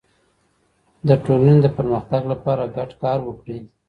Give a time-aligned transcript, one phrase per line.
[1.07, 3.59] د ټولني د پرمختګ لپاره ګډ کار وکړئ.